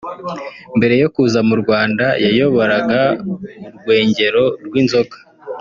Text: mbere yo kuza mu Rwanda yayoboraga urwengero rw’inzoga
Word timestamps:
mbere 0.77 0.93
yo 1.01 1.07
kuza 1.15 1.39
mu 1.47 1.55
Rwanda 1.61 2.05
yayoboraga 2.23 3.01
urwengero 3.69 4.43
rw’inzoga 4.65 5.17